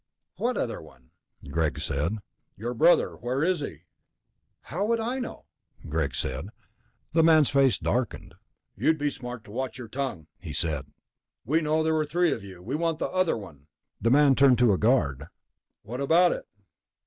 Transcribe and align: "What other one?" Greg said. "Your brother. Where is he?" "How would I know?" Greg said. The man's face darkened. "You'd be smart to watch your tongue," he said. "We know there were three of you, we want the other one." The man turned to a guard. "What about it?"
"What 0.37 0.57
other 0.57 0.81
one?" 0.81 1.11
Greg 1.51 1.77
said. 1.79 2.17
"Your 2.57 2.73
brother. 2.73 3.11
Where 3.15 3.43
is 3.43 3.59
he?" 3.59 3.83
"How 4.61 4.83
would 4.83 4.99
I 4.99 5.19
know?" 5.19 5.45
Greg 5.87 6.15
said. 6.15 6.47
The 7.13 7.21
man's 7.21 7.51
face 7.51 7.77
darkened. 7.77 8.33
"You'd 8.75 8.97
be 8.97 9.11
smart 9.11 9.43
to 9.43 9.51
watch 9.51 9.77
your 9.77 9.87
tongue," 9.87 10.25
he 10.39 10.53
said. 10.53 10.87
"We 11.45 11.61
know 11.61 11.83
there 11.83 11.93
were 11.93 12.05
three 12.07 12.31
of 12.31 12.43
you, 12.43 12.63
we 12.63 12.73
want 12.73 12.97
the 12.97 13.09
other 13.09 13.37
one." 13.37 13.67
The 14.01 14.09
man 14.09 14.33
turned 14.33 14.57
to 14.57 14.73
a 14.73 14.79
guard. 14.79 15.25
"What 15.83 16.01
about 16.01 16.31
it?" 16.31 16.45